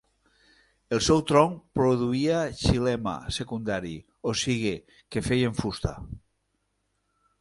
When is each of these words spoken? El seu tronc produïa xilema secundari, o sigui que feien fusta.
El 0.95 1.01
seu 1.07 1.19
tronc 1.31 1.59
produïa 1.79 2.39
xilema 2.61 3.13
secundari, 3.37 3.93
o 4.33 4.37
sigui 4.45 4.75
que 5.17 5.25
feien 5.29 5.57
fusta. 5.61 5.97